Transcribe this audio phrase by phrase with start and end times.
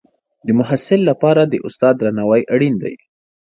[0.45, 2.95] د محصل لپاره د استاد درناوی اړین دی.